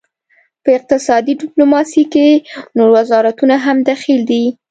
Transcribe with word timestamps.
په 0.63 0.69
اقتصادي 0.77 1.33
ډیپلوماسي 1.41 2.03
کې 2.13 2.27
نور 2.77 2.89
وزارتونه 2.97 3.55
هم 3.65 3.77
دخیل 3.91 4.21
دي 4.29 4.43